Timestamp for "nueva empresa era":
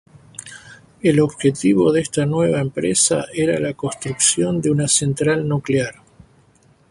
2.25-3.59